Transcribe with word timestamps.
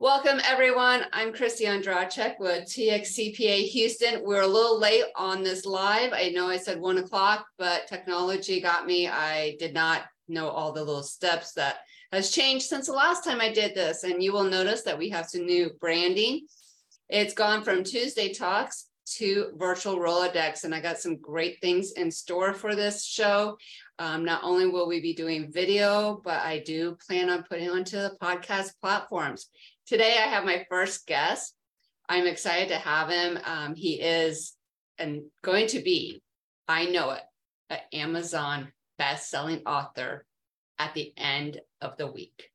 Welcome, 0.00 0.40
everyone. 0.44 1.06
I'm 1.12 1.32
Kristie 1.32 1.66
Ondracek 1.66 2.38
with 2.38 2.66
TXCPA 2.66 3.66
Houston. 3.66 4.22
We're 4.22 4.42
a 4.42 4.46
little 4.46 4.78
late 4.78 5.06
on 5.16 5.42
this 5.42 5.66
live. 5.66 6.12
I 6.12 6.28
know 6.28 6.46
I 6.46 6.56
said 6.56 6.78
one 6.78 6.98
o'clock, 6.98 7.44
but 7.58 7.88
technology 7.88 8.60
got 8.60 8.86
me. 8.86 9.08
I 9.08 9.56
did 9.58 9.74
not 9.74 10.04
know 10.28 10.50
all 10.50 10.70
the 10.70 10.84
little 10.84 11.02
steps 11.02 11.52
that 11.54 11.78
has 12.12 12.30
changed 12.30 12.66
since 12.66 12.86
the 12.86 12.92
last 12.92 13.24
time 13.24 13.40
I 13.40 13.50
did 13.50 13.74
this. 13.74 14.04
And 14.04 14.22
you 14.22 14.32
will 14.32 14.44
notice 14.44 14.82
that 14.82 14.96
we 14.96 15.08
have 15.08 15.26
some 15.26 15.44
new 15.44 15.70
branding. 15.80 16.46
It's 17.08 17.34
gone 17.34 17.64
from 17.64 17.82
Tuesday 17.82 18.32
Talks 18.32 18.88
to 19.16 19.50
virtual 19.56 19.96
Rolodex, 19.96 20.64
and 20.64 20.74
I 20.74 20.80
got 20.80 20.98
some 20.98 21.16
great 21.16 21.60
things 21.60 21.92
in 21.92 22.10
store 22.10 22.52
for 22.52 22.74
this 22.74 23.04
show. 23.04 23.56
Um, 23.98 24.24
not 24.24 24.44
only 24.44 24.66
will 24.66 24.86
we 24.86 25.00
be 25.00 25.14
doing 25.14 25.50
video, 25.50 26.20
but 26.24 26.40
I 26.40 26.60
do 26.60 26.96
plan 27.06 27.30
on 27.30 27.42
putting 27.44 27.70
onto 27.70 27.96
the 27.96 28.16
podcast 28.22 28.72
platforms. 28.80 29.48
Today, 29.88 30.18
I 30.22 30.28
have 30.28 30.44
my 30.44 30.66
first 30.68 31.06
guest. 31.06 31.54
I'm 32.10 32.26
excited 32.26 32.68
to 32.68 32.76
have 32.76 33.08
him. 33.08 33.38
Um, 33.42 33.74
he 33.74 33.94
is 33.94 34.52
and 34.98 35.22
going 35.42 35.66
to 35.68 35.80
be, 35.80 36.20
I 36.68 36.84
know 36.84 37.12
it, 37.12 37.22
an 37.70 37.78
Amazon 37.94 38.70
best-selling 38.98 39.62
author 39.64 40.26
at 40.78 40.92
the 40.92 41.14
end 41.16 41.62
of 41.80 41.96
the 41.96 42.06
week. 42.06 42.50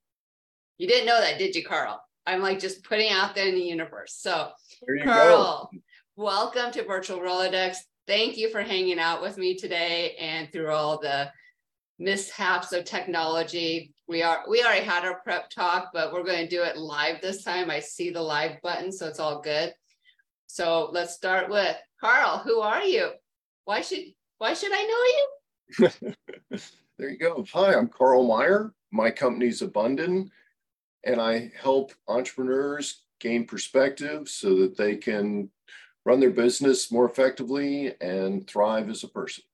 You 0.78 0.88
didn't 0.88 1.08
know 1.08 1.20
that, 1.20 1.40
did 1.40 1.56
you, 1.56 1.66
Karl? 1.66 2.04
I'm 2.28 2.40
like 2.40 2.59
just 2.59 2.84
putting 2.84 3.09
out 3.09 3.34
there 3.34 3.48
in 3.48 3.56
the 3.56 3.62
universe. 3.62 4.16
So, 4.16 4.52
Karl, 5.04 5.72
go. 5.73 5.80
welcome 6.16 6.72
to 6.73 6.86
Virtual 6.86 7.20
Rolodex. 7.20 7.78
Thank 8.06 8.38
you 8.38 8.52
for 8.52 8.62
hanging 8.62 9.00
out 9.00 9.23
with 9.23 9.40
me 9.40 9.58
today 9.58 10.16
and 10.20 10.52
through 10.52 10.70
all 10.70 11.00
the 11.00 11.31
mishaps 11.98 12.73
of 12.73 12.86
technology. 12.86 13.93
We 14.08 14.22
are 14.22 14.44
we 14.50 14.64
already 14.64 14.86
had 14.86 15.06
our 15.06 15.20
prep 15.22 15.50
talk, 15.50 15.92
but 15.94 16.12
we're 16.12 16.24
going 16.24 16.44
to 16.44 16.56
do 16.56 16.64
it 16.64 16.78
live 16.78 17.22
this 17.22 17.44
time. 17.44 17.72
I 17.72 17.80
see 17.80 18.10
the 18.10 18.22
live 18.22 18.62
button, 18.62 18.92
so 18.92 19.08
it's 19.08 19.20
all 19.20 19.42
good. 19.42 19.74
So 20.48 20.90
let's 20.92 21.14
start 21.14 21.50
with 21.50 21.78
Karl. 22.02 22.40
Who 22.40 22.60
are 22.60 22.84
you? 22.84 23.12
Why 23.66 23.82
should 23.82 24.04
why 24.40 24.54
should 24.54 24.72
I 24.73 24.84
know 25.80 25.90
you? 25.90 26.12
there 26.98 27.10
you 27.10 27.18
go. 27.18 27.45
Hi, 27.54 27.76
I'm 27.76 27.88
Karl 27.88 28.28
Maier. 28.28 28.72
My 28.92 29.10
company's 29.10 29.62
Abundant, 29.62 30.30
and 31.06 31.22
I 31.22 31.52
help 31.60 31.94
entrepreneurs 32.08 33.04
gain 33.20 33.45
perspective 33.45 34.28
so 34.28 34.58
that 34.58 34.78
they 34.78 34.98
can 34.98 35.50
run 36.06 36.20
their 36.20 36.30
business 36.30 36.92
more 36.92 37.06
effectively 37.06 37.94
and 38.02 38.45
thrive 38.48 38.90
as 38.90 39.04
a 39.04 39.08
person. 39.08 39.45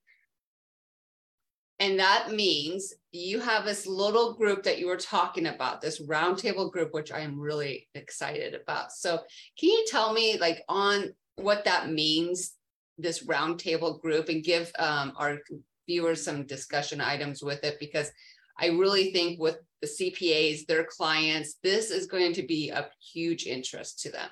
And 1.80 1.98
that 2.00 2.32
means 2.32 2.94
you 3.12 3.40
have 3.40 3.64
this 3.64 3.88
little 3.88 4.34
group 4.34 4.64
that 4.64 4.80
you 4.80 4.88
were 4.88 4.98
talking 4.98 5.48
about, 5.48 5.82
this 5.82 6.02
roundtable 6.02 6.72
group, 6.72 6.94
which 6.94 7.12
I 7.12 7.22
am 7.22 7.40
really 7.40 7.88
excited 7.96 8.54
about. 8.54 8.92
So, 8.92 9.20
can 9.58 9.70
you 9.70 9.86
tell 9.88 10.14
me, 10.14 10.38
like, 10.38 10.64
on 10.68 11.14
what 11.36 11.64
that 11.66 11.90
means, 11.90 12.56
this 12.98 13.26
roundtable 13.26 14.02
group, 14.02 14.28
and 14.28 14.44
give 14.44 14.72
um, 14.78 15.14
our 15.16 15.40
viewers 15.88 16.24
some 16.24 16.46
discussion 16.46 17.00
items 17.00 17.42
with 17.42 17.64
it? 17.64 17.78
Because 17.80 18.12
I 18.60 18.68
really 18.68 19.14
think 19.14 19.40
with 19.40 19.58
the 19.82 19.88
CPAs, 19.88 20.66
their 20.66 20.84
clients, 20.84 21.56
this 21.64 21.92
is 21.92 22.08
going 22.08 22.34
to 22.34 22.44
be 22.44 22.72
of 22.72 22.86
huge 23.14 23.46
interest 23.46 24.02
to 24.02 24.12
them. 24.12 24.30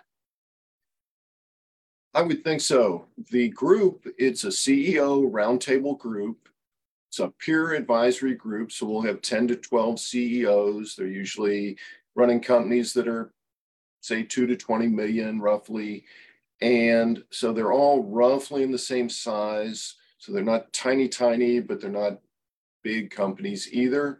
I 2.13 2.23
would 2.23 2.43
think 2.43 2.59
so. 2.59 3.05
The 3.31 3.47
group, 3.49 4.05
it's 4.17 4.43
a 4.43 4.47
CEO 4.47 5.31
roundtable 5.31 5.97
group 5.97 6.49
it's 7.07 7.19
a 7.19 7.29
peer 7.29 7.73
advisory 7.73 8.35
group, 8.35 8.71
so 8.71 8.85
we'll 8.85 9.01
have 9.01 9.21
10 9.21 9.47
to 9.49 9.55
12 9.55 9.99
CEOs. 9.99 10.95
They're 10.95 11.07
usually 11.07 11.77
running 12.15 12.41
companies 12.41 12.93
that 12.93 13.07
are, 13.07 13.31
say, 14.01 14.23
2 14.23 14.47
to 14.47 14.55
20 14.55 14.87
million 14.87 15.39
roughly. 15.39 16.05
And 16.61 17.23
so 17.29 17.53
they're 17.53 17.71
all 17.71 18.03
roughly 18.03 18.63
in 18.63 18.71
the 18.71 18.77
same 18.77 19.09
size. 19.09 19.95
So 20.17 20.31
they're 20.31 20.43
not 20.43 20.73
tiny, 20.73 21.07
tiny, 21.07 21.59
but 21.59 21.79
they're 21.79 21.89
not 21.89 22.19
big 22.83 23.11
companies 23.11 23.69
either. 23.71 24.19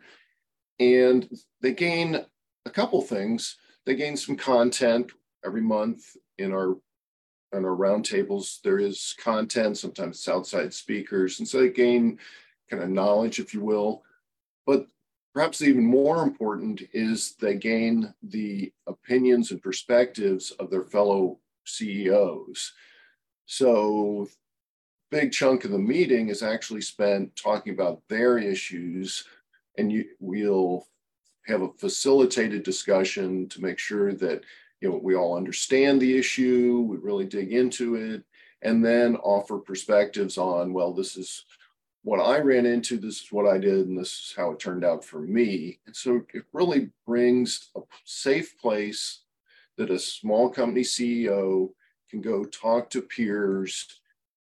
And 0.79 1.27
they 1.61 1.73
gain 1.73 2.25
a 2.65 2.69
couple 2.69 3.01
things. 3.01 3.57
They 3.85 3.95
gain 3.95 4.15
some 4.15 4.35
content 4.35 5.11
every 5.45 5.61
month 5.61 6.15
in 6.37 6.53
our 6.53 6.77
in 7.53 7.63
our 7.63 7.75
roundtables. 7.75 8.61
There 8.61 8.77
is 8.77 9.15
content, 9.17 9.77
sometimes 9.77 10.17
it's 10.17 10.27
outside 10.27 10.73
speakers. 10.73 11.39
And 11.39 11.47
so 11.47 11.61
they 11.61 11.69
gain 11.69 12.19
kind 12.69 12.83
of 12.83 12.89
knowledge, 12.89 13.39
if 13.39 13.53
you 13.53 13.61
will. 13.61 14.03
But 14.66 14.88
perhaps 15.33 15.61
even 15.61 15.85
more 15.85 16.23
important 16.23 16.81
is 16.94 17.35
they 17.39 17.55
gain 17.55 18.13
the 18.23 18.72
opinions 18.88 19.51
and 19.51 19.61
perspectives 19.61 20.51
of 20.51 20.69
their 20.69 20.83
fellow 20.83 21.39
CEOs. 21.66 22.73
So 23.45 24.27
big 25.09 25.31
chunk 25.31 25.63
of 25.63 25.72
the 25.72 25.77
meeting 25.77 26.29
is 26.29 26.44
actually 26.44 26.81
spent 26.81 27.35
talking 27.35 27.73
about 27.73 28.01
their 28.09 28.38
issues 28.38 29.23
and 29.77 29.91
you, 29.91 30.06
we'll 30.19 30.85
have 31.45 31.61
a 31.61 31.72
facilitated 31.73 32.63
discussion 32.63 33.47
to 33.50 33.61
make 33.61 33.79
sure 33.79 34.13
that 34.13 34.44
you 34.81 34.89
know 34.89 35.00
we 35.01 35.16
all 35.16 35.38
understand 35.38 36.01
the 36.01 36.17
issue 36.17 36.85
we 36.88 36.97
really 36.97 37.25
dig 37.25 37.53
into 37.53 37.95
it 37.95 38.23
and 38.63 38.83
then 38.83 39.16
offer 39.17 39.57
perspectives 39.57 40.38
on 40.38 40.73
well 40.73 40.94
this 40.94 41.16
is 41.16 41.45
what 42.03 42.19
I 42.19 42.39
ran 42.39 42.65
into, 42.65 42.97
this 42.97 43.21
is 43.21 43.31
what 43.31 43.47
I 43.47 43.57
did, 43.57 43.87
and 43.87 43.97
this 43.97 44.11
is 44.11 44.33
how 44.35 44.51
it 44.51 44.59
turned 44.59 44.85
out 44.85 45.03
for 45.03 45.19
me. 45.19 45.79
And 45.85 45.95
so 45.95 46.21
it 46.33 46.43
really 46.53 46.89
brings 47.05 47.69
a 47.75 47.81
safe 48.05 48.57
place 48.59 49.23
that 49.77 49.91
a 49.91 49.99
small 49.99 50.49
company 50.49 50.81
CEO 50.81 51.69
can 52.09 52.21
go 52.21 52.45
talk 52.45 52.89
to 52.91 53.01
peers 53.01 54.01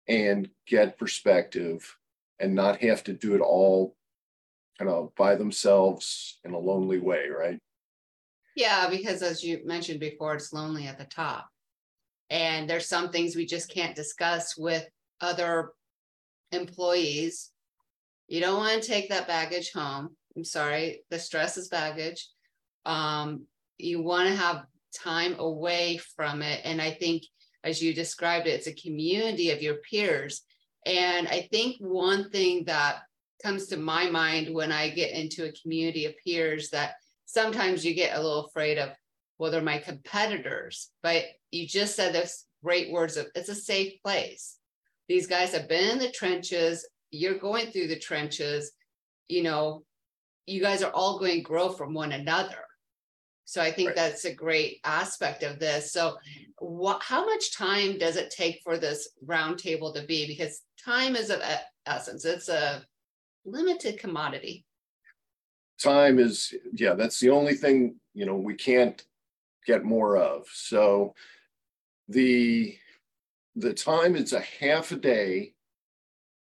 and 0.07 0.49
get 0.65 0.97
perspective 0.97 1.97
and 2.39 2.55
not 2.55 2.81
have 2.81 3.03
to 3.03 3.13
do 3.13 3.35
it 3.35 3.41
all 3.41 3.95
kind 4.77 4.89
of 4.89 5.13
by 5.15 5.35
themselves 5.35 6.39
in 6.45 6.53
a 6.53 6.57
lonely 6.57 6.99
way, 6.99 7.27
right? 7.27 7.59
Yeah, 8.55 8.89
because 8.89 9.21
as 9.21 9.43
you 9.43 9.61
mentioned 9.65 9.99
before, 9.99 10.33
it's 10.35 10.53
lonely 10.53 10.87
at 10.87 10.97
the 10.97 11.05
top. 11.05 11.49
And 12.29 12.69
there's 12.69 12.87
some 12.87 13.09
things 13.09 13.35
we 13.35 13.45
just 13.45 13.69
can't 13.69 13.95
discuss 13.95 14.57
with 14.57 14.87
other 15.21 15.71
employees. 16.51 17.51
You 18.27 18.41
don't 18.41 18.57
want 18.57 18.81
to 18.81 18.87
take 18.87 19.09
that 19.09 19.27
baggage 19.27 19.71
home. 19.71 20.15
I'm 20.35 20.43
sorry, 20.43 21.03
the 21.09 21.19
stress 21.19 21.57
is 21.57 21.69
baggage. 21.69 22.27
Um, 22.85 23.45
you 23.77 24.01
want 24.01 24.29
to 24.29 24.35
have 24.35 24.65
time 24.95 25.35
away 25.39 25.97
from 26.15 26.41
it. 26.41 26.61
And 26.63 26.81
I 26.81 26.91
think, 26.91 27.23
as 27.63 27.81
you 27.81 27.93
described 27.93 28.47
it, 28.47 28.51
it's 28.51 28.67
a 28.67 28.73
community 28.73 29.51
of 29.51 29.61
your 29.61 29.75
peers. 29.89 30.41
And 30.85 31.27
I 31.27 31.47
think 31.51 31.77
one 31.79 32.29
thing 32.29 32.65
that 32.65 32.99
comes 33.43 33.67
to 33.67 33.77
my 33.77 34.09
mind 34.09 34.53
when 34.53 34.71
I 34.71 34.89
get 34.89 35.11
into 35.11 35.45
a 35.45 35.51
community 35.51 36.05
of 36.05 36.13
peers 36.25 36.69
that 36.69 36.93
sometimes 37.25 37.85
you 37.85 37.93
get 37.93 38.15
a 38.15 38.21
little 38.21 38.45
afraid 38.45 38.77
of, 38.77 38.89
well, 39.37 39.51
they're 39.51 39.61
my 39.61 39.77
competitors. 39.77 40.89
But 41.03 41.25
you 41.51 41.67
just 41.67 41.95
said 41.95 42.13
those 42.13 42.45
great 42.63 42.91
words 42.91 43.17
of 43.17 43.27
it's 43.35 43.49
a 43.49 43.55
safe 43.55 44.01
place. 44.03 44.58
These 45.09 45.25
guys 45.25 45.51
have 45.53 45.67
been 45.67 45.89
in 45.89 45.97
the 45.97 46.11
trenches. 46.11 46.87
You're 47.09 47.39
going 47.39 47.71
through 47.71 47.87
the 47.87 47.99
trenches. 47.99 48.71
You 49.27 49.41
know, 49.41 49.83
you 50.45 50.61
guys 50.61 50.83
are 50.83 50.91
all 50.91 51.17
going 51.17 51.37
to 51.37 51.41
grow 51.41 51.69
from 51.69 51.95
one 51.95 52.11
another. 52.11 52.63
So 53.45 53.59
I 53.59 53.71
think 53.71 53.87
right. 53.87 53.95
that's 53.95 54.25
a 54.25 54.33
great 54.33 54.79
aspect 54.83 55.41
of 55.41 55.57
this. 55.57 55.91
So, 55.91 56.17
what, 56.59 57.01
how 57.01 57.25
much 57.25 57.57
time 57.57 57.97
does 57.97 58.15
it 58.15 58.29
take 58.29 58.61
for 58.63 58.77
this 58.77 59.09
roundtable 59.25 59.91
to 59.95 60.03
be? 60.05 60.27
Because 60.27 60.61
time 60.85 61.15
is 61.15 61.31
of 61.31 61.41
essence. 61.87 62.25
It's 62.25 62.47
a 62.47 62.85
limited 63.45 63.97
commodity. 63.97 64.65
Time 65.81 66.19
is, 66.19 66.53
yeah, 66.73 66.93
that's 66.93 67.19
the 67.19 67.31
only 67.31 67.55
thing 67.55 67.95
you 68.13 68.27
know 68.27 68.35
we 68.35 68.53
can't 68.53 69.03
get 69.65 69.83
more 69.83 70.17
of. 70.17 70.45
So, 70.53 71.15
the 72.07 72.77
the 73.59 73.73
time 73.73 74.15
is 74.15 74.33
a 74.33 74.39
half 74.39 74.91
a 74.91 74.95
day. 74.95 75.53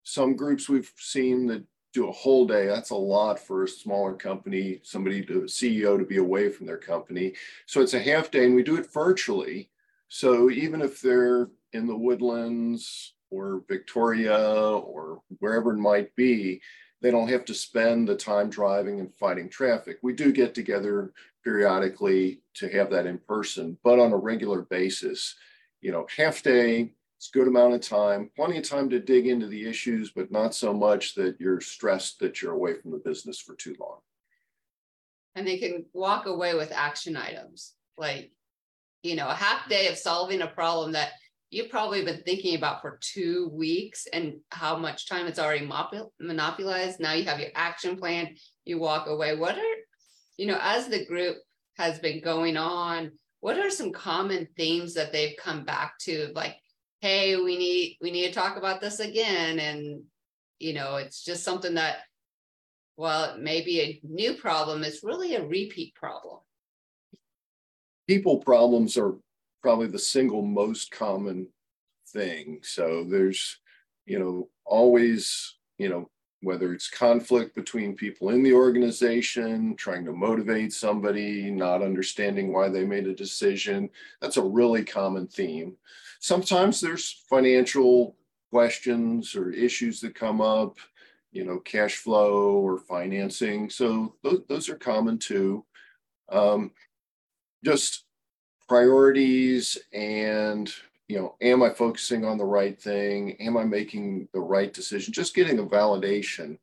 Some 0.04 0.36
groups 0.36 0.68
we've 0.68 0.92
seen 0.98 1.48
that 1.48 1.64
do 1.94 2.10
a 2.10 2.12
whole 2.12 2.46
day. 2.46 2.66
That's 2.66 2.90
a 2.90 2.96
lot 2.96 3.40
for 3.40 3.64
a 3.64 3.68
smaller 3.68 4.14
company, 4.14 4.80
somebody 4.84 5.24
to 5.26 5.42
CEO 5.42 5.98
to 5.98 6.06
be 6.06 6.18
away 6.18 6.50
from 6.50 6.66
their 6.66 6.78
company. 6.78 7.34
So 7.68 7.82
it's 7.82 7.94
a 7.94 8.00
half 8.00 8.32
day 8.32 8.46
and 8.46 8.56
we 8.56 8.64
do 8.64 8.78
it 8.78 8.92
virtually. 8.92 9.70
So 10.08 10.50
even 10.50 10.82
if 10.82 11.00
they're 11.00 11.50
in 11.74 11.88
the 11.88 11.96
woodlands 11.96 13.14
or 13.30 13.64
Victoria 13.68 14.38
or 14.38 15.22
wherever 15.40 15.74
it 15.74 15.80
might 15.80 16.16
be, 16.16 16.62
they 17.02 17.12
don't 17.12 17.30
have 17.30 17.46
to 17.46 17.54
spend 17.54 18.08
the 18.08 18.16
time 18.16 18.50
driving 18.50 19.00
and 19.00 19.14
fighting 19.14 19.50
traffic. 19.50 20.00
We 20.02 20.14
do 20.14 20.32
get 20.32 20.56
together 20.56 21.14
periodically 21.44 22.42
to 22.56 22.68
have 22.70 22.90
that 22.92 23.06
in 23.06 23.20
person, 23.20 23.78
but 23.84 24.00
on 24.00 24.12
a 24.12 24.18
regular 24.18 24.64
basis 24.64 25.36
you 25.86 25.92
know, 25.92 26.08
half 26.18 26.42
day, 26.42 26.90
it's 27.16 27.30
good 27.30 27.48
amount 27.48 27.76
of 27.76 27.80
time, 27.80 28.32
plenty 28.36 28.58
of 28.58 28.68
time 28.68 28.90
to 28.90 29.00
dig 29.00 29.28
into 29.28 29.46
the 29.46 29.70
issues, 29.70 30.10
but 30.10 30.32
not 30.32 30.56
so 30.56 30.74
much 30.74 31.14
that 31.14 31.36
you're 31.40 31.62
stressed 31.62 32.18
that 32.22 32.42
you're 32.42 32.54
away 32.54 32.74
from 32.74 32.90
the 32.90 32.98
business 32.98 33.40
for 33.40 33.54
too 33.54 33.76
long. 33.80 34.00
And 35.36 35.46
they 35.46 35.60
can 35.60 35.86
walk 35.94 36.26
away 36.26 36.56
with 36.56 36.72
action 36.72 37.16
items. 37.16 37.74
like, 38.00 38.32
you 39.04 39.16
know, 39.16 39.28
a 39.28 39.36
half 39.36 39.70
day 39.70 39.88
of 39.88 39.96
solving 39.96 40.42
a 40.42 40.48
problem 40.48 40.94
that 40.94 41.12
you've 41.52 41.70
probably 41.70 42.04
been 42.04 42.24
thinking 42.24 42.56
about 42.56 42.82
for 42.82 42.98
two 43.02 43.52
weeks 43.54 44.08
and 44.12 44.38
how 44.50 44.76
much 44.76 45.08
time 45.08 45.28
it's 45.28 45.38
already 45.38 45.70
monopolized. 46.20 47.00
Now 47.00 47.14
you 47.14 47.26
have 47.26 47.40
your 47.40 47.52
action 47.54 47.96
plan, 47.96 48.36
you 48.64 48.80
walk 48.80 49.06
away. 49.06 49.38
What 49.38 49.56
are, 49.56 49.76
you 50.38 50.48
know, 50.48 50.58
as 50.60 50.88
the 50.88 51.06
group 51.06 51.38
has 51.78 52.00
been 52.00 52.24
going 52.24 52.58
on, 52.58 53.12
what 53.40 53.58
are 53.58 53.70
some 53.70 53.92
common 53.92 54.48
themes 54.58 54.94
that 54.96 55.12
they've 55.12 55.38
come 55.38 55.66
back 55.66 55.98
to? 56.00 56.32
Like, 56.34 56.58
hey, 57.02 57.36
we 57.36 57.58
need 57.58 57.98
we 58.02 58.12
need 58.12 58.28
to 58.28 58.34
talk 58.34 58.58
about 58.58 58.82
this 58.82 59.00
again. 59.00 59.60
And 59.60 60.04
you 60.60 60.74
know, 60.74 60.96
it's 60.96 61.24
just 61.24 61.44
something 61.44 61.76
that 61.76 61.98
while 62.96 63.26
it 63.26 63.40
may 63.42 63.62
be 63.62 63.82
a 63.82 64.00
new 64.04 64.36
problem, 64.36 64.84
it's 64.84 65.04
really 65.04 65.36
a 65.36 65.46
repeat 65.46 65.94
problem. 65.96 66.40
People 68.08 68.38
problems 68.38 68.98
are 68.98 69.16
probably 69.62 69.88
the 69.88 70.00
single 70.00 70.44
most 70.44 70.92
common 70.92 71.48
thing. 72.10 72.60
So 72.62 73.04
there's, 73.04 73.60
you 74.06 74.20
know, 74.20 74.50
always, 74.64 75.56
you 75.78 75.90
know, 75.90 76.10
whether 76.46 76.74
it's 76.74 76.90
conflict 76.90 77.56
between 77.56 77.96
people 77.96 78.30
in 78.30 78.44
the 78.44 78.54
organization, 78.54 79.76
trying 79.76 80.06
to 80.06 80.14
motivate 80.14 80.72
somebody, 80.72 81.50
not 81.50 81.82
understanding 81.82 82.54
why 82.54 82.70
they 82.70 82.86
made 82.86 83.08
a 83.08 83.16
decision. 83.16 83.90
That's 84.22 84.38
a 84.38 84.44
really 84.44 84.84
common 84.84 85.28
theme. 85.28 85.76
Sometimes 86.20 86.80
there's 86.80 87.24
financial 87.28 88.16
questions 88.52 89.36
or 89.36 89.50
issues 89.50 90.00
that 90.02 90.14
come 90.14 90.40
up, 90.40 90.78
you 91.32 91.44
know, 91.44 91.60
cash 91.60 91.96
flow 91.96 92.54
or 92.58 92.78
financing. 92.78 93.70
So 93.70 94.16
those, 94.24 94.42
those 94.48 94.70
are 94.70 94.78
common 94.78 95.18
too. 95.18 95.66
Um, 96.30 96.72
just 97.64 98.06
priorities 98.70 99.78
and 99.94 100.72
you 101.08 101.18
know, 101.18 101.36
am 101.42 101.62
I 101.62 101.70
focusing 101.70 102.26
on 102.26 102.38
the 102.38 102.46
right 102.46 102.80
thing? 102.80 103.34
Am 103.40 103.58
I 103.58 103.64
making 103.64 104.28
the 104.34 104.40
right 104.40 104.74
decision? 104.74 105.14
Just 105.14 105.36
getting 105.36 105.60
a 105.60 105.64
validation, 105.64 106.58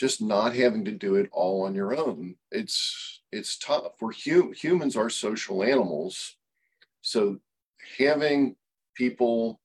just 0.00 0.22
not 0.22 0.54
having 0.54 0.84
to 0.86 0.92
do 0.92 1.16
it 1.16 1.28
all 1.32 1.64
on 1.64 1.74
your 1.74 1.96
own. 1.96 2.36
It's 2.50 3.20
it's 3.30 3.58
tough. 3.58 3.92
We're 4.00 4.12
hum- 4.12 4.54
humans 4.54 4.96
are 4.96 5.10
social 5.10 5.62
animals, 5.62 6.36
so 7.02 7.38
having 7.98 8.56
people 8.94 9.60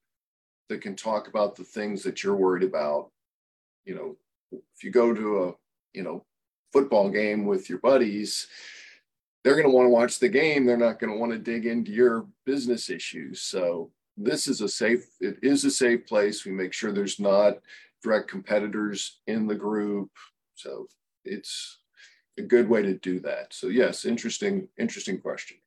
that 0.70 0.82
can 0.82 0.96
talk 0.96 1.28
about 1.28 1.56
the 1.56 1.64
things 1.64 2.04
that 2.04 2.24
you're 2.24 2.36
worried 2.36 2.64
about. 2.64 3.10
You 3.86 3.96
know, 3.96 4.18
if 4.76 4.84
you 4.84 4.92
go 4.92 5.14
to 5.14 5.44
a 5.46 5.54
you 5.94 6.04
know 6.04 6.26
football 6.74 7.10
game 7.10 7.46
with 7.46 7.70
your 7.70 7.80
buddies, 7.80 8.48
they're 9.44 9.56
going 9.56 9.68
to 9.68 9.74
want 9.74 9.86
to 9.86 9.92
watch 9.92 10.20
the 10.20 10.30
game. 10.30 10.66
They're 10.66 10.78
not 10.78 11.00
going 11.00 11.12
to 11.12 11.20
want 11.20 11.32
to 11.34 11.38
dig 11.38 11.66
into 11.66 11.92
your 11.92 12.26
business 12.46 12.90
issues. 12.90 13.42
So 13.42 13.92
this 14.16 14.48
is 14.48 14.62
a 14.62 14.70
safe, 14.70 15.06
it 15.20 15.38
is 15.44 15.66
a 15.66 15.72
safe 15.72 16.06
place. 16.06 16.46
We 16.46 16.52
make 16.52 16.74
sure 16.74 16.92
there's 16.92 17.20
not 17.20 17.58
direct 18.02 18.30
competitors 18.30 19.20
in 19.28 19.48
the 19.48 19.56
group. 19.56 20.10
So 20.56 20.88
it's 21.26 21.80
a 22.38 22.42
good 22.42 22.70
way 22.70 22.82
to 22.84 22.94
do 22.96 23.20
that. 23.22 23.54
So 23.54 23.68
yes, 23.68 24.06
interesting, 24.06 24.68
interesting 24.78 25.20
question. 25.20 25.58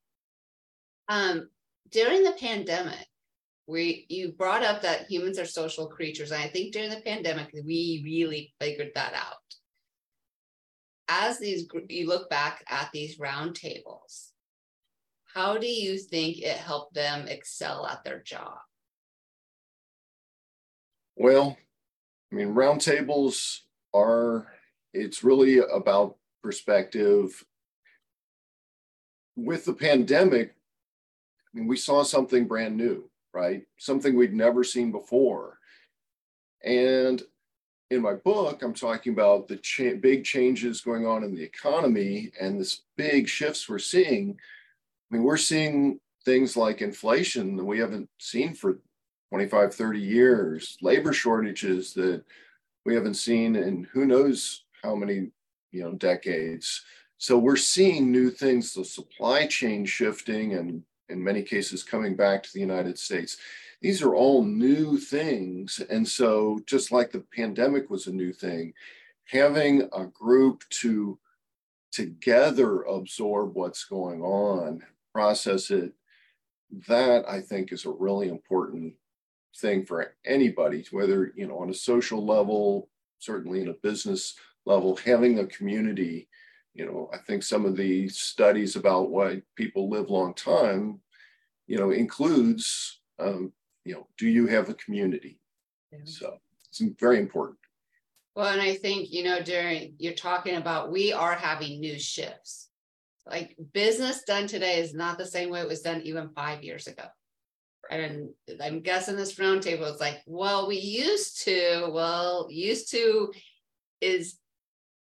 Um, 1.09 1.49
during 1.91 2.25
the 2.25 2.33
pandemic, 2.33 3.07
we 3.69 4.07
you 4.09 4.33
brought 4.33 4.63
up 4.63 4.83
that 4.83 5.11
humans 5.11 5.39
are 5.39 5.45
social 5.45 5.89
creatures, 5.89 6.31
and 6.31 6.41
I 6.41 6.47
think 6.47 6.73
during 6.73 6.91
the 6.91 7.01
pandemic 7.01 7.51
we 7.53 8.01
really 8.05 8.55
figured 8.61 8.93
that 8.95 9.13
out 9.15 9.43
as 11.09 11.39
these 11.39 11.67
you 11.89 12.07
look 12.09 12.29
back 12.31 12.65
at 12.69 12.91
these 12.93 13.19
roundtables, 13.19 14.31
how 15.35 15.59
do 15.59 15.67
you 15.67 15.99
think 15.99 16.39
it 16.39 16.57
helped 16.57 16.95
them 16.95 17.29
excel 17.29 17.87
at 17.87 18.03
their 18.05 18.23
job? 18.23 18.57
Well, 21.17 21.57
I 22.31 22.35
mean, 22.35 22.55
roundtables 22.55 23.61
are 23.95 24.53
it's 24.93 25.23
really 25.23 25.59
about 25.59 26.17
perspective. 26.43 27.45
With 29.37 29.67
the 29.67 29.75
pandemic, 29.75 30.55
I 31.55 31.59
mean, 31.59 31.67
we 31.67 31.77
saw 31.77 32.03
something 32.03 32.47
brand 32.47 32.77
new, 32.77 33.11
right? 33.35 33.65
Something 33.77 34.17
we'd 34.17 34.33
never 34.33 34.65
seen 34.65 34.91
before. 34.91 35.59
And 36.65 37.23
in 37.91 38.03
my 38.03 38.15
book, 38.15 38.63
I'm 38.63 38.75
talking 38.75 39.13
about 39.13 39.47
the 39.47 39.57
cha- 39.57 39.95
big 40.01 40.25
changes 40.25 40.81
going 40.81 41.07
on 41.07 41.23
in 41.23 41.35
the 41.35 41.43
economy 41.43 42.33
and 42.41 42.59
this 42.59 42.83
big 42.97 43.29
shifts 43.29 43.69
we're 43.69 43.79
seeing. 43.79 44.37
I 45.11 45.15
mean, 45.15 45.23
we're 45.23 45.37
seeing 45.37 46.01
things 46.25 46.57
like 46.57 46.83
inflation 46.83 47.57
that 47.57 47.65
we 47.65 47.79
haven't 47.79 48.09
seen 48.19 48.55
for 48.55 48.81
25, 49.31 49.75
30 49.75 50.01
years, 50.01 50.77
labor 50.83 51.13
shortages 51.13 51.95
that 51.95 52.25
we 52.85 52.95
haven't 52.95 53.15
seen 53.15 53.55
in 53.55 53.85
who 53.93 54.05
knows 54.05 54.65
how 54.83 54.95
many, 54.95 55.31
you 55.71 55.83
know, 55.83 55.93
decades. 55.93 56.85
So 57.19 57.39
we're 57.39 57.57
seeing 57.57 58.11
new 58.11 58.31
things, 58.31 58.75
the 58.75 58.85
supply 58.85 59.47
chain 59.47 59.85
shifting 59.85 60.55
and 60.55 60.83
in 61.09 61.23
many 61.23 61.43
cases 61.43 61.83
coming 61.83 62.17
back 62.17 62.43
to 62.43 62.53
the 62.53 62.61
United 62.61 62.99
States 62.99 63.37
these 63.81 64.03
are 64.03 64.15
all 64.15 64.43
new 64.43 64.99
things. 64.99 65.81
And 65.91 66.07
so, 66.07 66.61
just 66.67 66.93
like 66.93 67.13
the 67.13 67.25
pandemic 67.35 67.91
was 67.91 68.07
a 68.07 68.13
new 68.13 68.33
thing, 68.33 68.73
having 69.27 69.89
a 69.93 70.07
group 70.07 70.65
to 70.81 71.19
together 71.93 72.83
absorb 72.83 73.55
what's 73.55 73.85
going 73.85 74.23
on, 74.23 74.83
process 75.13 75.71
it, 75.71 75.93
that 76.89 77.25
I 77.29 77.41
think 77.41 77.73
is 77.73 77.87
a 77.87 77.91
really 77.91 78.29
important 78.29 78.95
thing 79.57 79.85
for 79.87 80.15
anybody, 80.25 80.85
whether, 80.91 81.33
you 81.37 81.47
know, 81.47 81.59
on 81.59 81.71
a 81.71 81.75
social 81.75 82.25
level, 82.25 82.89
certainly 83.19 83.63
in 83.63 83.69
a 83.69 83.75
business 83.75 84.35
level, 84.65 84.97
having 84.97 85.39
a 85.39 85.47
community. 85.47 86.29
You 86.77 86.87
know, 86.87 87.11
I 87.13 87.19
think 87.19 87.43
some 87.43 87.65
of 87.65 87.77
the 87.77 88.09
studies 88.09 88.77
about 88.77 89.11
why 89.11 89.43
people 89.57 89.89
live 89.89 90.11
long 90.11 90.35
time, 90.35 91.01
you 91.67 91.79
know, 91.79 91.91
includes 91.91 93.01
um, 93.19 93.53
you 93.85 93.95
know, 93.95 94.07
do 94.19 94.29
you 94.29 94.47
have 94.49 94.69
a 94.69 94.75
community? 94.75 95.39
Yeah. 95.93 95.99
So 96.05 96.39
it's 96.69 96.83
very 97.01 97.19
important. 97.19 97.59
Well, 98.35 98.53
and 98.53 98.61
I 98.61 98.75
think, 98.75 99.11
you 99.11 99.25
know, 99.25 99.41
during 99.41 99.95
you're 99.99 100.13
talking 100.13 100.57
about 100.57 100.93
we 100.93 101.13
are 101.13 101.35
having 101.35 101.81
new 101.81 101.99
shifts. 101.99 102.69
Like 103.27 103.57
business 103.73 104.23
done 104.25 104.47
today 104.47 104.81
is 104.81 104.93
not 104.93 105.19
the 105.19 105.27
same 105.27 105.51
way 105.51 105.61
it 105.61 105.69
was 105.69 105.81
done 105.81 106.03
even 106.03 106.29
five 106.31 106.63
years 106.63 106.87
ago. 106.87 107.05
And 107.91 108.31
I'm 108.61 108.81
guessing 108.81 109.17
this 109.17 109.37
roundtable 109.37 109.93
is 109.93 110.01
like, 110.01 110.19
well, 110.27 110.67
we 110.67 110.77
used 110.77 111.45
to, 111.45 111.89
well, 111.93 112.49
used 112.51 112.91
to 112.91 113.33
is 114.01 114.39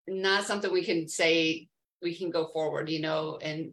not 0.06 0.44
something 0.44 0.72
we 0.72 0.84
can 0.84 1.08
say 1.08 1.68
we 2.02 2.14
can 2.14 2.30
go 2.30 2.46
forward, 2.46 2.90
you 2.90 3.00
know, 3.00 3.36
in 3.36 3.72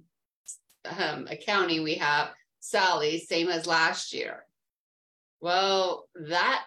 um, 0.98 1.28
accounting, 1.30 1.84
we 1.84 1.96
have 1.96 2.30
SALY, 2.60 3.20
same 3.20 3.50
as 3.50 3.68
last 3.68 4.14
year. 4.14 4.46
Well, 5.42 6.08
that 6.16 6.64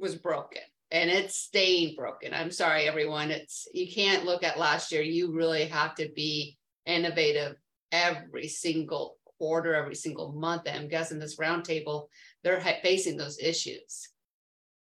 was 0.00 0.14
broken 0.14 0.62
and 0.90 1.10
it's 1.10 1.36
staying 1.36 1.96
broken. 1.96 2.32
I'm 2.32 2.50
sorry, 2.50 2.88
everyone. 2.88 3.30
It's 3.30 3.68
you 3.72 3.92
can't 3.92 4.24
look 4.24 4.42
at 4.42 4.58
last 4.58 4.92
year. 4.92 5.02
You 5.02 5.32
really 5.32 5.66
have 5.66 5.94
to 5.96 6.08
be 6.14 6.56
innovative 6.86 7.56
every 7.92 8.48
single 8.48 9.16
quarter, 9.38 9.74
every 9.74 9.94
single 9.94 10.32
month. 10.32 10.62
I'm 10.66 10.88
guessing 10.88 11.18
this 11.18 11.36
roundtable, 11.36 12.06
they're 12.42 12.60
facing 12.82 13.16
those 13.16 13.38
issues. 13.38 14.08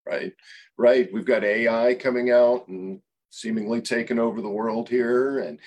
Right, 0.07 0.33
right. 0.77 1.09
We've 1.13 1.25
got 1.25 1.45
AI 1.45 1.95
coming 1.95 2.31
out 2.31 2.69
and 2.69 3.01
seemingly 3.35 3.81
taking 3.81 4.19
over 4.19 4.41
the 4.41 4.49
world 4.49 4.89
here, 4.89 5.41
and 5.41 5.59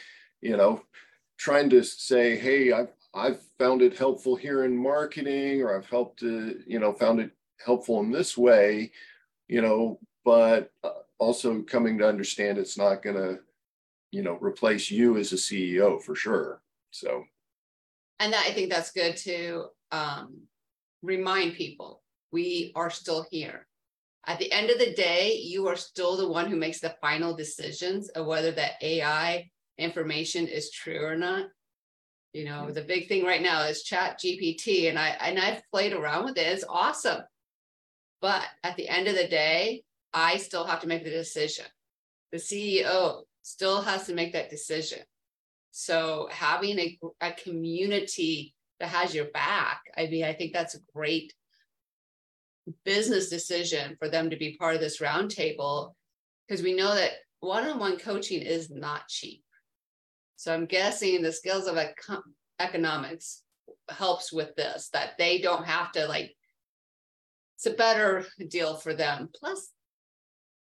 you 0.42 0.56
know, 0.56 0.82
trying 1.38 1.70
to 1.70 1.84
say, 1.84 2.38
hey, 2.38 2.72
I've 2.72 2.94
I've 3.14 3.42
found 3.58 3.82
it 3.82 3.98
helpful 3.98 4.36
here 4.36 4.64
in 4.64 4.78
marketing, 4.78 5.62
or 5.62 5.76
I've 5.76 5.90
helped 5.90 6.20
to, 6.20 6.62
you 6.68 6.80
know, 6.80 6.94
found 6.94 7.20
it 7.20 7.32
helpful 7.64 8.00
in 8.02 8.12
this 8.12 8.38
way, 8.38 8.92
you 9.48 9.62
know, 9.62 10.00
but 10.24 10.72
uh, 10.84 10.92
also 11.18 11.62
coming 11.64 11.98
to 11.98 12.08
understand 12.08 12.58
it's 12.58 12.78
not 12.78 13.02
going 13.02 13.16
to, 13.16 13.40
you 14.12 14.22
know, 14.22 14.38
replace 14.40 14.92
you 14.92 15.18
as 15.18 15.34
a 15.34 15.36
CEO 15.36 16.02
for 16.02 16.16
sure. 16.16 16.62
So, 16.92 17.24
and 18.20 18.32
that, 18.34 18.46
I 18.46 18.52
think 18.52 18.70
that's 18.70 18.92
good 18.92 19.18
to 19.18 19.66
um, 19.92 20.42
remind 21.02 21.56
people 21.56 22.04
we 22.32 22.72
are 22.76 22.90
still 22.90 23.26
here. 23.32 23.66
At 24.26 24.40
the 24.40 24.52
end 24.52 24.70
of 24.70 24.80
the 24.80 24.94
day, 24.94 25.40
you 25.42 25.68
are 25.68 25.76
still 25.76 26.18
the 26.18 26.28
one 26.28 26.50
who 26.50 26.58
makes 26.58 26.80
the 26.80 26.96
final 27.02 27.36
decisions 27.36 28.10
of 28.10 28.26
whether 28.26 28.52
that 28.52 28.74
AI 28.82 29.50
information 29.78 30.48
is 30.48 30.72
true 30.72 31.06
or 31.06 31.16
not. 31.16 31.48
You 32.34 32.46
know, 32.46 32.72
the 32.72 32.82
big 32.82 33.08
thing 33.08 33.24
right 33.24 33.42
now 33.42 33.64
is 33.64 33.88
ChatGPT 33.90 34.90
and 34.90 35.00
I 35.00 35.10
and 35.22 35.40
I've 35.40 35.62
played 35.72 35.94
around 35.94 36.26
with 36.26 36.38
it. 36.38 36.48
It's 36.48 36.66
awesome. 36.68 37.22
But 38.22 38.44
at 38.64 38.76
the 38.76 38.90
end 38.90 39.08
of 39.08 39.16
the 39.16 39.28
day, 39.28 39.84
I 40.14 40.38
still 40.38 40.66
have 40.66 40.82
to 40.82 40.88
make 40.88 41.04
the 41.04 41.10
decision. 41.10 41.66
The 42.32 42.38
CEO 42.38 43.22
still 43.44 43.82
has 43.82 44.08
to 44.08 44.14
make 44.14 44.34
that 44.34 44.50
decision. 44.50 45.00
So 45.72 46.28
having 46.32 46.80
a, 46.80 47.00
a 47.22 47.32
community 47.32 48.56
that 48.80 48.90
has 48.90 49.14
your 49.14 49.26
back. 49.26 49.82
I 49.98 50.08
mean, 50.08 50.24
I 50.24 50.34
think 50.34 50.54
that's 50.54 50.76
a 50.76 50.80
great 50.94 51.34
business 52.86 53.30
decision 53.30 53.96
for 54.00 54.10
them 54.10 54.30
to 54.30 54.38
be 54.38 54.58
part 54.58 54.76
of 54.76 54.82
this 54.82 55.00
roundtable 55.00 55.94
because 56.48 56.64
we 56.64 56.76
know 56.76 56.94
that 56.96 57.12
one-on-one 57.40 57.98
coaching 57.98 58.42
is 58.42 58.70
not 58.70 59.08
cheap. 59.08 59.44
So 60.36 60.54
I'm 60.54 60.66
guessing 60.66 61.22
the 61.22 61.32
skills 61.32 61.68
of 61.68 61.76
econ- 61.76 62.22
economics 62.60 63.44
helps 63.90 64.32
with 64.32 64.56
this 64.56 64.90
that 64.94 65.18
they 65.18 65.40
don't 65.40 65.66
have 65.66 65.92
to 65.94 66.08
like 66.08 66.34
it's 67.56 67.66
a 67.66 67.72
better 67.72 68.26
deal 68.50 68.76
for 68.76 68.94
them. 68.94 69.30
Plus 69.34 69.72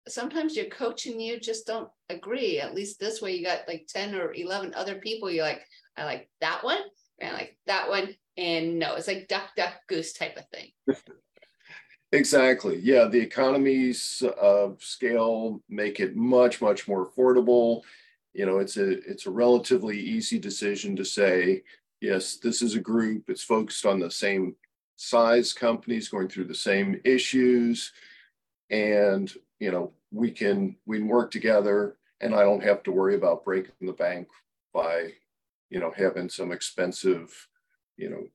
sometimes 0.08 0.56
your 0.56 0.68
coach 0.68 1.08
and 1.08 1.22
you 1.22 1.40
just 1.40 1.68
don't 1.68 1.90
agree. 2.10 2.60
At 2.60 2.74
least 2.74 3.00
this 3.00 3.22
way 3.22 3.36
you 3.36 3.44
got 3.44 3.68
like 3.68 3.88
10 3.90 4.16
or 4.16 4.34
11 4.34 4.74
other 4.76 4.96
people 4.96 5.30
you're 5.30 5.44
like 5.44 5.62
i 5.98 6.06
like 6.06 6.30
that 6.42 6.64
one 6.64 6.80
and 7.20 7.32
I 7.32 7.34
like 7.34 7.58
that 7.68 7.90
one 7.90 8.16
and 8.38 8.80
no 8.80 8.96
it's 8.96 9.08
like 9.08 9.28
duck 9.28 9.50
duck 9.58 9.74
goose 9.88 10.14
type 10.14 10.38
of 10.38 10.46
thing 10.50 10.72
exactly. 12.12 12.80
Yeah 12.80 13.06
the 13.06 13.20
economies 13.20 14.24
of 14.42 14.82
scale 14.84 15.62
make 15.70 16.00
it 16.00 16.16
much 16.16 16.62
much 16.62 16.88
more 16.88 17.08
affordable. 17.08 17.82
You 18.34 18.46
know 18.46 18.60
it's 18.60 18.78
a 18.78 18.90
it's 19.10 19.26
a 19.26 19.32
relatively 19.32 20.00
easy 20.00 20.40
decision 20.40 20.96
to 20.96 21.06
say 21.06 21.64
yes 22.02 22.38
this 22.38 22.62
is 22.62 22.76
a 22.76 22.80
group 22.80 23.30
it's 23.30 23.44
focused 23.44 23.86
on 23.86 24.00
the 24.00 24.12
same 24.12 24.56
size 24.96 25.54
companies 25.54 26.10
going 26.10 26.28
through 26.28 26.46
the 26.46 26.56
same 26.56 27.00
issues 27.06 27.94
and 28.70 29.34
you 29.60 29.72
know 29.72 29.92
we 30.12 30.32
can 30.32 30.76
we 30.86 30.98
can 30.98 31.08
work 31.08 31.32
together 31.32 31.98
and 32.22 32.36
i 32.36 32.42
don't 32.42 32.64
have 32.64 32.84
to 32.84 32.92
worry 32.92 33.16
about 33.16 33.46
breaking 33.46 33.74
the 33.82 33.94
bank 33.94 34.28
by 34.74 35.10
you 35.70 35.80
know 35.80 35.92
having 35.96 36.30
some 36.30 36.52
expensive 36.52 37.48
you 37.98 38.10
know 38.10 38.28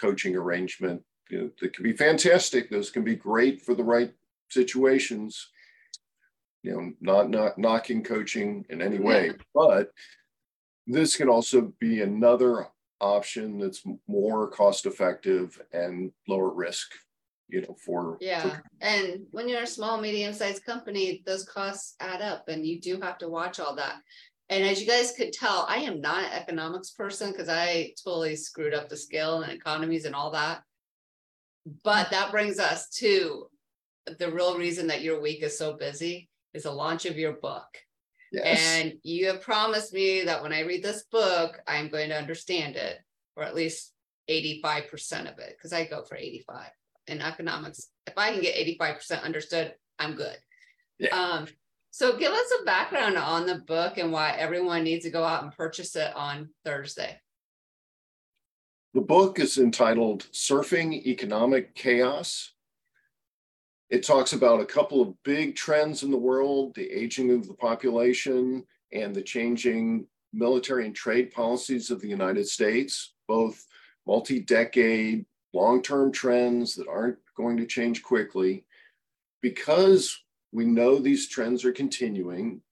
coaching 0.00 0.34
arrangement 0.34 1.02
you 1.32 1.38
know, 1.38 1.50
that 1.60 1.74
can 1.74 1.82
be 1.82 1.94
fantastic. 1.94 2.68
Those 2.68 2.90
can 2.90 3.02
be 3.02 3.16
great 3.16 3.62
for 3.62 3.74
the 3.74 3.82
right 3.82 4.12
situations. 4.50 5.48
You 6.62 6.72
know 6.72 6.92
not 7.00 7.28
not 7.28 7.58
knocking 7.58 8.04
coaching 8.04 8.64
in 8.70 8.80
any 8.80 9.00
way 9.00 9.32
but 9.52 9.90
this 10.86 11.16
can 11.16 11.28
also 11.28 11.72
be 11.80 12.02
another 12.02 12.68
option 13.00 13.58
that's 13.58 13.82
more 14.06 14.46
cost 14.46 14.86
effective 14.86 15.60
and 15.72 16.12
lower 16.28 16.50
risk 16.54 16.92
you 17.48 17.62
know 17.62 17.76
for 17.84 18.16
yeah 18.20 18.42
for, 18.42 18.62
and 18.80 19.26
when 19.32 19.48
you're 19.48 19.64
a 19.64 19.66
small 19.66 20.00
medium 20.00 20.32
sized 20.32 20.64
company 20.64 21.20
those 21.26 21.44
costs 21.46 21.96
add 21.98 22.22
up 22.22 22.46
and 22.46 22.64
you 22.64 22.80
do 22.80 23.00
have 23.00 23.18
to 23.18 23.28
watch 23.28 23.58
all 23.58 23.74
that. 23.74 23.96
And 24.48 24.62
as 24.62 24.80
you 24.80 24.86
guys 24.86 25.14
could 25.16 25.32
tell 25.32 25.66
i 25.68 25.78
am 25.78 26.00
not 26.00 26.22
an 26.22 26.32
economics 26.32 26.90
person 26.90 27.32
because 27.32 27.48
i 27.48 27.92
totally 28.04 28.36
screwed 28.36 28.72
up 28.72 28.88
the 28.88 28.96
scale 28.96 29.42
and 29.42 29.50
economies 29.50 30.04
and 30.04 30.14
all 30.14 30.30
that 30.30 30.62
but 31.84 32.10
that 32.10 32.30
brings 32.30 32.58
us 32.58 32.88
to 32.88 33.46
the 34.18 34.30
real 34.30 34.58
reason 34.58 34.88
that 34.88 35.02
your 35.02 35.20
week 35.20 35.42
is 35.42 35.56
so 35.56 35.74
busy 35.74 36.28
is 36.54 36.64
the 36.64 36.70
launch 36.70 37.06
of 37.06 37.16
your 37.16 37.34
book 37.34 37.78
yes. 38.32 38.60
and 38.60 38.94
you 39.02 39.26
have 39.26 39.40
promised 39.40 39.92
me 39.92 40.24
that 40.24 40.42
when 40.42 40.52
I 40.52 40.60
read 40.60 40.82
this 40.82 41.04
book, 41.10 41.60
I'm 41.66 41.88
going 41.88 42.08
to 42.08 42.18
understand 42.18 42.76
it, 42.76 42.98
or 43.36 43.44
at 43.44 43.54
least 43.54 43.92
85% 44.30 45.32
of 45.32 45.38
it, 45.38 45.56
because 45.56 45.72
I 45.72 45.84
go 45.84 46.02
for 46.02 46.16
85 46.16 46.66
in 47.08 47.20
economics. 47.20 47.88
If 48.06 48.14
I 48.16 48.32
can 48.32 48.42
get 48.42 48.56
85% 48.78 49.22
understood, 49.22 49.74
I'm 49.98 50.14
good. 50.14 50.36
Yeah. 50.98 51.14
Um, 51.16 51.46
so 51.90 52.16
give 52.16 52.32
us 52.32 52.52
a 52.60 52.64
background 52.64 53.18
on 53.18 53.46
the 53.46 53.56
book 53.66 53.98
and 53.98 54.12
why 54.12 54.32
everyone 54.32 54.84
needs 54.84 55.04
to 55.04 55.10
go 55.10 55.24
out 55.24 55.42
and 55.42 55.52
purchase 55.52 55.94
it 55.94 56.14
on 56.16 56.48
Thursday. 56.64 57.20
The 58.94 59.00
book 59.00 59.38
is 59.38 59.58
entitled 59.58 60.26
Surfing 60.32 61.06
Economic 61.06 61.74
Chaos 61.74 62.52
it 63.92 64.02
talks 64.02 64.32
about 64.32 64.62
a 64.62 64.64
couple 64.64 65.02
of 65.02 65.22
big 65.22 65.54
trends 65.54 66.02
in 66.02 66.10
the 66.10 66.16
world 66.16 66.74
the 66.74 66.90
aging 66.90 67.30
of 67.30 67.46
the 67.46 67.52
population 67.52 68.64
and 68.90 69.14
the 69.14 69.20
changing 69.20 70.06
military 70.32 70.86
and 70.86 70.96
trade 70.96 71.30
policies 71.30 71.90
of 71.90 72.00
the 72.00 72.08
United 72.08 72.48
States, 72.48 73.12
both 73.28 73.66
multi 74.06 74.40
decade, 74.40 75.26
long 75.52 75.82
term 75.82 76.10
trends 76.10 76.74
that 76.76 76.88
aren't 76.88 77.18
going 77.36 77.58
to 77.58 77.66
change 77.66 78.02
quickly. 78.02 78.64
Because 79.42 80.18
we 80.52 80.64
know 80.64 80.98
these 80.98 81.28
trends 81.28 81.62
are 81.66 81.72
continuing, 81.72 82.62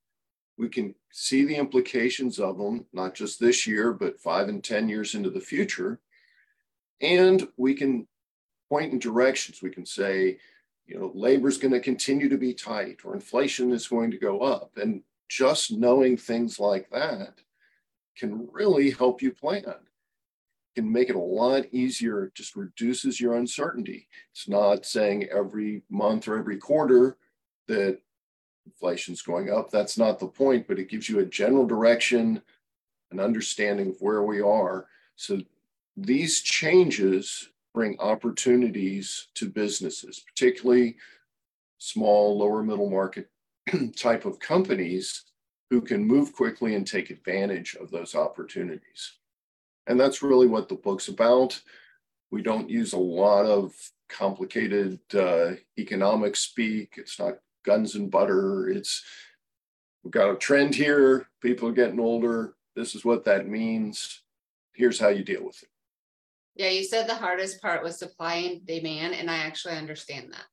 we 0.57 0.71
can 0.71 0.95
see 1.13 1.45
the 1.45 1.57
implications 1.57 2.39
of 2.39 2.57
them, 2.57 2.87
not 2.95 3.15
just 3.15 3.39
this 3.39 3.67
year, 3.67 3.93
but 3.93 4.19
five 4.19 4.49
and 4.49 4.65
10 4.65 4.89
years 4.89 5.15
into 5.15 5.29
the 5.29 5.39
future. 5.39 6.01
And 7.01 7.49
we 7.57 7.75
can 7.75 8.07
point 8.69 8.93
in 8.93 8.99
directions. 8.99 9.63
We 9.63 9.71
can 9.71 9.87
say, 9.87 10.39
you 10.87 10.99
know, 10.99 11.13
labor 11.15 11.49
is 11.49 11.59
going 11.59 11.73
to 11.73 11.81
continue 11.81 12.29
to 12.29 12.39
be 12.39 12.55
tight 12.55 12.99
or 13.05 13.15
inflation 13.15 13.73
is 13.73 13.89
going 13.89 14.11
to 14.11 14.19
go 14.19 14.41
up. 14.41 14.73
And 14.77 15.03
just 15.29 15.73
knowing 15.73 16.17
things 16.17 16.59
like 16.59 16.91
that 16.91 17.35
can 18.17 18.49
really 18.53 18.91
help 18.91 19.23
you 19.23 19.33
plan. 19.33 19.75
Can 20.75 20.93
make 20.93 21.09
it 21.09 21.17
a 21.17 21.21
lot 21.21 21.65
easier, 21.73 22.25
it 22.25 22.35
just 22.35 22.55
reduces 22.55 23.21
your 23.21 23.35
uncertainty. 23.35 24.07
It's 24.33 24.49
not 24.49 24.87
saying 24.87 25.29
every 25.33 25.83
month 25.91 26.29
or 26.29 26.39
every 26.39 26.59
quarter 26.59 27.17
that 27.67 27.99
inflation's 28.67 29.23
going 29.23 29.51
up. 29.51 29.71
That's 29.71 29.99
not 29.99 30.19
the 30.19 30.29
point, 30.29 30.69
but 30.69 30.79
it 30.79 30.89
gives 30.89 31.09
you 31.09 31.21
a 31.21 31.27
general 31.27 31.67
direction, 31.67 32.43
an 33.11 33.21
understanding 33.21 33.89
of 33.91 33.97
where 34.01 34.23
we 34.23 34.41
are. 34.41 34.87
So 35.17 35.41
these 36.07 36.41
changes 36.41 37.51
bring 37.75 37.99
opportunities 38.01 39.29
to 39.35 39.49
businesses, 39.49 40.21
particularly 40.27 40.97
small, 41.79 42.39
lower 42.39 42.63
middle 42.63 42.91
market 42.91 43.31
type 43.97 44.25
of 44.25 44.41
companies 44.41 45.25
who 45.71 45.81
can 45.81 46.05
move 46.05 46.33
quickly 46.33 46.75
and 46.75 46.87
take 46.87 47.11
advantage 47.11 47.77
of 47.81 47.91
those 47.91 48.15
opportunities. 48.15 49.19
And 49.87 49.99
that's 49.99 50.23
really 50.23 50.47
what 50.47 50.69
the 50.69 50.75
book's 50.75 51.09
about. 51.09 51.61
We 52.31 52.43
don't 52.43 52.69
use 52.69 52.93
a 52.93 52.99
lot 52.99 53.47
of 53.47 53.73
complicated 54.09 54.99
uh, 55.15 55.53
economic 55.79 56.37
speak. 56.37 56.95
It's 56.97 57.19
not 57.19 57.39
guns 57.65 57.95
and 57.95 58.11
butter. 58.11 58.69
It's 58.69 59.05
we've 60.03 60.13
got 60.13 60.31
a 60.31 60.37
trend 60.37 60.75
here. 60.75 61.29
People 61.41 61.69
are 61.69 61.73
getting 61.73 62.01
older. 62.01 62.55
This 62.75 62.95
is 62.95 63.05
what 63.05 63.25
that 63.25 63.49
means. 63.49 64.23
Here's 64.73 64.99
how 64.99 65.09
you 65.09 65.25
deal 65.25 65.45
with 65.45 65.63
it. 65.63 65.69
Yeah, 66.61 66.69
you 66.69 66.85
said 66.85 67.09
the 67.09 67.15
hardest 67.15 67.63
part 67.63 67.83
was 67.83 67.99
supply 67.99 68.35
and 68.35 68.67
demand, 68.67 69.15
and 69.15 69.31
I 69.31 69.39
actually 69.39 69.77
understand 69.77 70.35
that. 70.35 70.45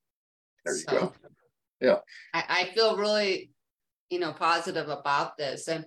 There 0.64 0.74
you 0.74 0.80
so, 0.88 0.98
go. 0.98 1.12
Yeah. 1.82 1.96
I, 2.32 2.44
I 2.48 2.74
feel 2.74 2.96
really, 2.96 3.50
you 4.08 4.18
know, 4.18 4.32
positive 4.32 4.88
about 4.88 5.36
this. 5.36 5.68
And 5.68 5.84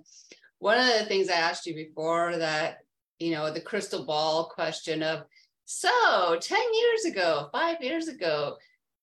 one 0.60 0.78
of 0.78 0.86
the 0.86 1.06
things 1.06 1.28
I 1.28 1.38
asked 1.38 1.66
you 1.66 1.74
before 1.74 2.38
that, 2.38 2.82
you 3.18 3.32
know, 3.32 3.51
the 3.51 3.62
crystal 3.62 4.06
ball 4.06 4.51
question 4.54 5.01
of, 5.01 5.24
so 5.66 6.38
10 6.40 6.60
years 6.72 7.06
ago, 7.06 7.50
five 7.51 7.82
years 7.82 8.08
ago, 8.08 8.58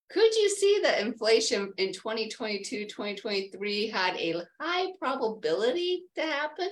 could 0.09 0.33
you 0.33 0.49
see 0.49 0.79
that 0.83 1.01
inflation 1.01 1.73
in 1.75 1.91
2022, 1.91 2.85
2023 2.85 3.89
had 3.89 4.15
a 4.15 4.41
high 4.57 4.93
probability 4.97 6.03
to 6.15 6.21
happen? 6.21 6.69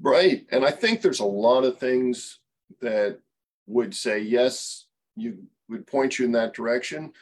Right. 0.00 0.46
And 0.50 0.64
I 0.64 0.70
think 0.70 1.00
there's 1.00 1.20
a 1.20 1.24
lot 1.24 1.64
of 1.64 1.78
things 1.78 2.38
that 2.80 3.18
would 3.66 3.94
say, 3.94 4.20
yes, 4.20 4.86
you 5.16 5.38
would 5.68 5.86
point 5.86 6.18
you 6.18 6.24
in 6.24 6.32
that 6.32 6.54
direction. 6.54 7.12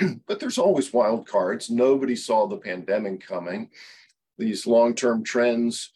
but 0.26 0.40
there's 0.40 0.58
always 0.58 0.92
wild 0.92 1.26
cards. 1.28 1.70
Nobody 1.70 2.16
saw 2.16 2.46
the 2.46 2.56
pandemic 2.56 3.26
coming. 3.26 3.70
These 4.38 4.66
long 4.66 4.94
term 4.94 5.24
trends, 5.24 5.90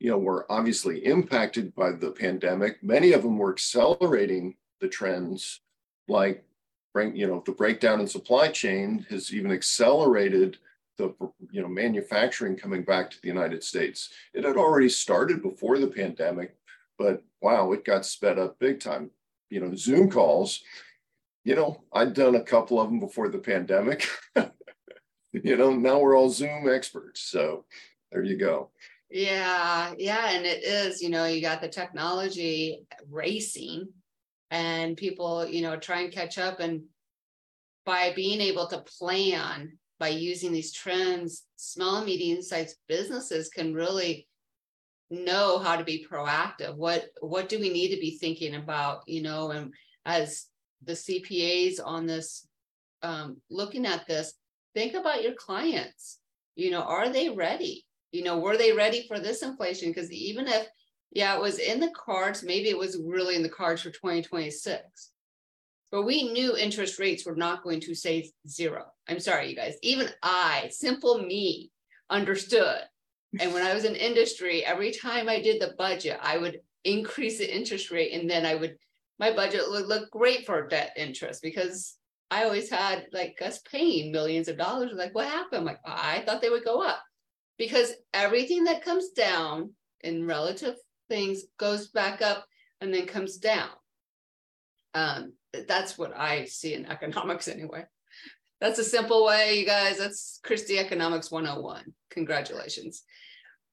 you 0.00 0.10
know, 0.10 0.18
were 0.18 0.50
obviously 0.50 1.04
impacted 1.04 1.74
by 1.74 1.92
the 1.92 2.10
pandemic. 2.10 2.82
Many 2.82 3.12
of 3.12 3.22
them 3.22 3.38
were 3.38 3.52
accelerating 3.52 4.56
the 4.80 4.88
trends, 4.88 5.60
like 6.08 6.44
you 6.96 7.26
know, 7.26 7.42
the 7.44 7.52
breakdown 7.52 8.00
in 8.00 8.06
supply 8.06 8.48
chain 8.48 9.04
has 9.10 9.34
even 9.34 9.50
accelerated 9.50 10.58
the 10.96 11.14
you 11.50 11.62
know 11.62 11.68
manufacturing 11.68 12.56
coming 12.56 12.82
back 12.82 13.10
to 13.10 13.20
the 13.20 13.28
United 13.28 13.62
States. 13.62 14.10
It 14.32 14.44
had 14.44 14.56
already 14.56 14.88
started 14.88 15.42
before 15.42 15.78
the 15.78 15.86
pandemic, 15.86 16.56
but 16.98 17.22
wow, 17.40 17.72
it 17.72 17.84
got 17.84 18.06
sped 18.06 18.38
up 18.38 18.58
big 18.58 18.80
time. 18.80 19.10
You 19.50 19.60
know, 19.60 19.74
Zoom 19.74 20.10
calls. 20.10 20.62
You 21.44 21.56
know, 21.56 21.82
I'd 21.92 22.14
done 22.14 22.36
a 22.36 22.42
couple 22.42 22.80
of 22.80 22.88
them 22.88 23.00
before 23.00 23.28
the 23.28 23.38
pandemic. 23.38 24.08
you 25.32 25.56
know, 25.56 25.74
now 25.74 25.98
we're 25.98 26.16
all 26.16 26.30
Zoom 26.30 26.68
experts. 26.68 27.20
So 27.20 27.64
there 28.10 28.24
you 28.24 28.38
go. 28.38 28.70
Yeah, 29.10 29.92
yeah, 29.98 30.30
and 30.30 30.46
it 30.46 30.64
is. 30.64 31.02
You 31.02 31.10
know, 31.10 31.26
you 31.26 31.42
got 31.42 31.60
the 31.60 31.68
technology 31.68 32.86
racing, 33.10 33.88
and 34.50 34.96
people, 34.96 35.46
you 35.46 35.62
know, 35.62 35.76
try 35.76 36.00
and 36.00 36.12
catch 36.12 36.38
up 36.38 36.60
and 36.60 36.84
by 37.84 38.12
being 38.14 38.40
able 38.40 38.66
to 38.68 38.78
plan 38.78 39.78
by 39.98 40.08
using 40.08 40.52
these 40.52 40.72
trends, 40.72 41.44
small 41.56 41.96
and 41.98 42.06
medium 42.06 42.42
sized 42.42 42.76
businesses 42.88 43.48
can 43.48 43.74
really 43.74 44.26
know 45.10 45.58
how 45.58 45.76
to 45.76 45.84
be 45.84 46.06
proactive. 46.10 46.76
What 46.76 47.06
what 47.20 47.48
do 47.48 47.58
we 47.58 47.70
need 47.70 47.94
to 47.94 48.00
be 48.00 48.18
thinking 48.18 48.54
about? 48.54 49.02
You 49.06 49.22
know, 49.22 49.50
and 49.50 49.72
as 50.04 50.46
the 50.84 50.92
CPAs 50.92 51.78
on 51.84 52.06
this, 52.06 52.46
um, 53.02 53.40
looking 53.50 53.86
at 53.86 54.06
this, 54.06 54.34
think 54.74 54.94
about 54.94 55.22
your 55.22 55.34
clients. 55.34 56.18
You 56.56 56.70
know, 56.70 56.82
are 56.82 57.08
they 57.08 57.28
ready? 57.30 57.84
You 58.12 58.22
know, 58.22 58.38
were 58.38 58.56
they 58.56 58.72
ready 58.72 59.06
for 59.08 59.18
this 59.18 59.42
inflation? 59.42 59.90
Because 59.90 60.12
even 60.12 60.46
if, 60.46 60.66
yeah, 61.10 61.34
it 61.36 61.40
was 61.40 61.58
in 61.58 61.80
the 61.80 61.90
cards, 61.90 62.44
maybe 62.44 62.68
it 62.68 62.78
was 62.78 63.00
really 63.04 63.34
in 63.34 63.42
the 63.42 63.48
cards 63.48 63.82
for 63.82 63.90
2026. 63.90 65.10
But 65.94 66.06
we 66.06 66.32
knew 66.32 66.56
interest 66.56 66.98
rates 66.98 67.24
were 67.24 67.36
not 67.36 67.62
going 67.62 67.78
to 67.82 67.94
say 67.94 68.28
zero. 68.48 68.86
I'm 69.08 69.20
sorry, 69.20 69.48
you 69.48 69.54
guys. 69.54 69.76
Even 69.80 70.08
I, 70.24 70.68
simple 70.72 71.20
me, 71.20 71.70
understood. 72.10 72.80
And 73.38 73.54
when 73.54 73.64
I 73.64 73.72
was 73.72 73.84
in 73.84 73.94
industry, 73.94 74.64
every 74.64 74.90
time 74.90 75.28
I 75.28 75.40
did 75.40 75.62
the 75.62 75.76
budget, 75.78 76.18
I 76.20 76.36
would 76.36 76.62
increase 76.82 77.38
the 77.38 77.56
interest 77.56 77.92
rate 77.92 78.12
and 78.12 78.28
then 78.28 78.44
I 78.44 78.56
would, 78.56 78.76
my 79.20 79.32
budget 79.32 79.60
would 79.68 79.86
look 79.86 80.10
great 80.10 80.44
for 80.46 80.66
debt 80.66 80.94
interest 80.96 81.40
because 81.42 81.94
I 82.28 82.42
always 82.42 82.68
had 82.68 83.06
like 83.12 83.40
us 83.40 83.60
paying 83.60 84.10
millions 84.10 84.48
of 84.48 84.58
dollars. 84.58 84.90
Like, 84.96 85.14
what 85.14 85.28
happened? 85.28 85.64
Like, 85.64 85.78
I 85.86 86.24
thought 86.26 86.42
they 86.42 86.50
would 86.50 86.64
go 86.64 86.82
up 86.82 87.04
because 87.56 87.92
everything 88.12 88.64
that 88.64 88.84
comes 88.84 89.10
down 89.10 89.70
in 90.00 90.26
relative 90.26 90.74
things 91.08 91.44
goes 91.56 91.86
back 91.90 92.20
up 92.20 92.46
and 92.80 92.92
then 92.92 93.06
comes 93.06 93.36
down. 93.36 93.70
Um, 94.94 95.32
that's 95.68 95.98
what 95.98 96.16
I 96.16 96.44
see 96.44 96.74
in 96.74 96.86
economics 96.86 97.48
anyway. 97.48 97.84
That's 98.60 98.78
a 98.78 98.84
simple 98.84 99.26
way, 99.26 99.58
you 99.58 99.66
guys. 99.66 99.98
That's 99.98 100.40
Kristie 100.44 100.78
Economics 100.78 101.30
101. 101.30 101.92
Congratulations. 102.10 103.02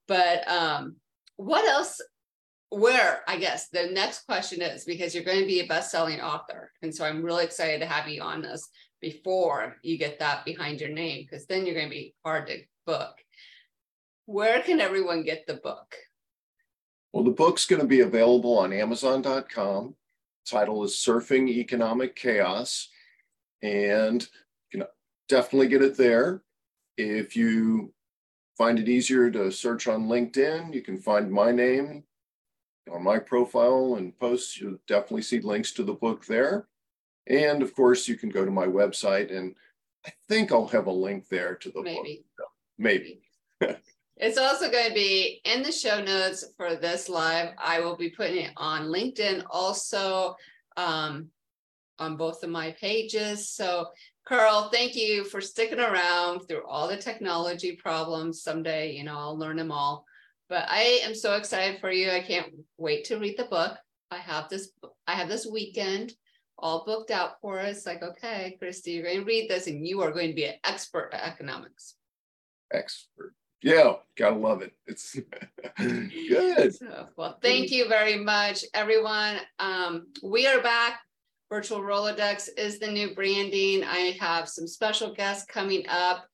But 0.08 0.48
um, 0.50 0.98
what 1.38 1.68
else? 1.68 2.02
Where, 2.70 3.22
I 3.28 3.38
guess, 3.38 3.68
the 3.70 3.90
next 3.92 4.26
question 4.26 4.62
is 4.62 4.86
because 4.86 5.14
you're 5.14 5.26
going 5.26 5.42
to 5.42 5.46
be 5.46 5.60
a 5.60 5.68
best 5.68 5.92
selling 5.92 6.22
author. 6.22 6.72
And 6.82 6.94
so 6.94 7.06
I'm 7.06 7.22
really 7.22 7.44
excited 7.44 7.80
to 7.82 7.86
have 7.86 8.08
you 8.08 8.22
on 8.22 8.42
this 8.42 8.68
before 9.02 9.76
you 9.82 9.98
get 9.98 10.20
that 10.20 10.46
behind 10.46 10.80
your 10.80 10.90
name, 10.90 11.26
because 11.30 11.46
then 11.46 11.66
you're 11.66 11.76
going 11.76 11.90
to 11.90 11.96
be 11.96 12.16
hard 12.24 12.48
to 12.48 12.60
book. 12.86 13.16
Where 14.26 14.62
can 14.62 14.80
everyone 14.80 15.24
get 15.24 15.46
the 15.48 15.56
book? 15.56 15.96
Well, 17.12 17.24
the 17.26 17.32
book's 17.32 17.66
going 17.66 17.82
to 17.82 17.88
be 17.88 18.00
available 18.00 18.58
on 18.58 18.72
Amazon.com. 18.72 19.96
Title 20.46 20.84
is 20.84 20.94
Surfing 20.94 21.48
Economic 21.50 22.16
Chaos. 22.16 22.90
And 23.62 24.22
you 24.72 24.80
can 24.80 24.88
definitely 25.30 25.68
get 25.68 25.82
it 25.82 25.98
there. 25.98 26.44
If 26.98 27.36
you 27.36 27.94
find 28.58 28.80
it 28.80 28.90
easier 28.90 29.30
to 29.32 29.52
search 29.52 29.88
on 29.88 30.08
LinkedIn, 30.08 30.74
you 30.74 30.82
can 30.82 30.98
find 30.98 31.32
my 31.32 31.52
name 31.52 32.04
on 32.92 33.04
my 33.04 33.20
profile 33.20 33.96
and 33.98 34.18
posts. 34.20 34.60
You'll 34.60 34.80
definitely 34.88 35.22
see 35.22 35.40
links 35.40 35.72
to 35.74 35.84
the 35.84 35.94
book 35.94 36.26
there. 36.26 36.68
And 37.28 37.62
of 37.62 37.76
course, 37.76 38.08
you 38.08 38.18
can 38.18 38.30
go 38.30 38.44
to 38.44 38.52
my 38.52 38.66
website, 38.66 39.36
and 39.36 39.56
I 40.06 40.12
think 40.28 40.52
I'll 40.52 40.68
have 40.68 40.88
a 40.88 40.92
link 40.92 41.30
there 41.30 41.56
to 41.56 41.70
the 41.70 41.82
Maybe. 41.82 42.26
book. 42.38 42.48
Maybe. 42.78 43.22
It's 44.22 44.38
also 44.38 44.70
going 44.70 44.88
to 44.88 44.94
be 44.94 45.42
in 45.46 45.64
the 45.64 45.72
show 45.72 46.00
notes 46.00 46.46
for 46.56 46.76
this 46.76 47.10
live. 47.10 47.56
I 47.58 47.80
will 47.80 47.98
be 47.98 48.12
putting 48.12 48.46
it 48.46 48.54
on 48.56 48.84
LinkedIn 48.84 49.44
also 49.50 50.36
um, 50.78 51.30
on 51.98 52.18
both 52.18 52.44
of 52.44 52.52
my 52.52 52.76
pages. 52.80 53.50
So, 53.50 53.88
Karl, 54.28 54.70
thank 54.72 54.96
you 54.96 55.24
for 55.24 55.42
sticking 55.42 55.80
around 55.80 56.42
through 56.42 56.64
all 56.68 56.88
the 56.88 56.98
technology 56.98 57.76
problems. 57.76 58.44
Someday, 58.44 58.92
you 58.92 59.04
know, 59.04 59.18
I'll 59.18 59.40
learn 59.40 59.58
them 59.58 59.72
all. 59.72 60.06
But 60.50 60.68
I 60.70 61.02
am 61.04 61.16
so 61.16 61.34
excited 61.34 61.82
for 61.82 61.92
you. 61.92 62.12
I 62.12 62.22
can't 62.22 62.54
wait 62.78 63.06
to 63.06 63.18
read 63.18 63.40
the 63.40 63.46
book. 63.46 63.76
I 64.12 64.18
have 64.18 64.50
this. 64.50 64.70
I 65.08 65.16
have 65.16 65.30
this 65.30 65.48
weekend 65.48 66.14
all 66.60 66.86
booked 66.86 67.10
out 67.10 67.42
for 67.42 67.60
us. 67.60 67.88
Like, 67.88 68.04
okay, 68.04 68.56
Kristie, 68.62 68.94
you're 68.94 69.04
going 69.04 69.22
to 69.22 69.26
read 69.26 69.50
this, 69.50 69.66
and 69.66 69.88
you 69.88 70.02
are 70.02 70.12
going 70.12 70.28
to 70.28 70.36
be 70.36 70.46
an 70.46 70.60
expert 70.64 71.10
at 71.12 71.24
economics. 71.24 71.96
Expert. 72.72 73.34
Yeah, 73.64 73.94
gotta 74.18 74.36
love 74.36 74.64
it. 74.64 74.74
It's 74.88 75.16
good. 75.78 76.76
Well, 77.16 77.38
thank 77.42 77.70
you 77.70 77.88
very 77.88 78.18
much, 78.18 78.66
everyone. 78.74 79.38
Um, 79.60 80.08
we 80.24 80.48
are 80.48 80.62
back. 80.62 81.00
Virtual 81.50 81.82
Rolodex 81.82 82.50
is 82.58 82.80
the 82.80 82.90
new 82.90 83.14
branding. 83.14 83.84
I 83.84 84.18
have 84.20 84.50
some 84.50 84.66
special 84.68 85.14
guests 85.14 85.46
coming 85.46 85.86
up. 85.90 86.26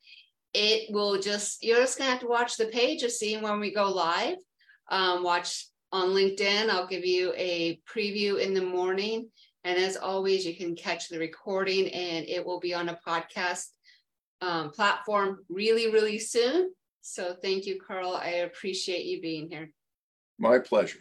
It 0.54 0.94
will 0.94 1.20
just, 1.20 1.64
you're 1.64 1.82
just 1.82 1.98
gonna 1.98 2.12
have 2.12 2.22
to 2.22 2.28
watch 2.28 2.56
the 2.56 2.68
page 2.68 3.04
of 3.04 3.12
seeing 3.12 3.42
when 3.42 3.60
we 3.60 3.74
go 3.74 3.92
live. 3.92 4.38
Um, 4.90 5.22
watch 5.22 5.68
on 5.92 6.10
LinkedIn. 6.10 6.70
I'll 6.70 6.88
give 6.88 7.04
you 7.04 7.34
a 7.36 7.82
preview 7.94 8.40
in 8.40 8.54
the 8.54 8.62
morning. 8.62 9.30
And 9.66 9.78
as 9.78 9.98
always, 9.98 10.46
you 10.46 10.56
can 10.56 10.78
catch 10.78 11.10
the 11.10 11.20
recording 11.20 11.90
and 11.90 12.26
it 12.26 12.46
will 12.46 12.62
be 12.62 12.74
on 12.74 12.88
a 12.88 13.00
podcast 13.06 13.66
um, 14.40 14.72
platform 14.72 15.40
really, 15.50 15.92
really 15.92 16.20
soon. 16.20 16.72
So 17.10 17.34
thank 17.34 17.66
you, 17.66 17.80
Karl. 17.80 18.20
I 18.22 18.44
appreciate 18.44 19.06
you 19.06 19.22
being 19.22 19.50
here. 19.50 19.72
My 20.38 20.60
pleasure. 20.60 21.00